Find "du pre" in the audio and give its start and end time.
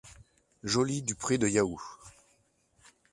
1.03-1.37